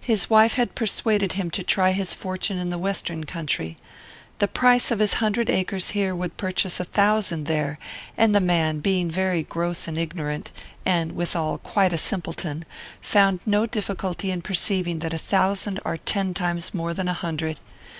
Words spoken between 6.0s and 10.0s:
would purchase a thousand there, and the man, being very gross and